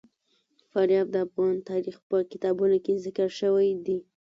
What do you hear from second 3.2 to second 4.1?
شوی دي.